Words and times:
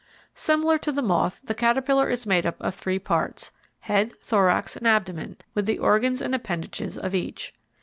Similar 0.33 0.79
to 0.79 0.91
the 0.91 1.03
moth, 1.03 1.41
the 1.43 1.53
caterpillar 1.53 2.09
is 2.09 2.25
made 2.25 2.47
up 2.47 2.59
of 2.59 2.73
three 2.73 2.97
parts, 2.97 3.51
head, 3.81 4.13
thorax, 4.23 4.75
and 4.75 4.87
abdomen, 4.87 5.37
with 5.53 5.67
the 5.67 5.77
organs 5.77 6.23
and 6.23 6.33
appendages 6.33 6.97
of 6.97 7.13
each. 7.13 7.53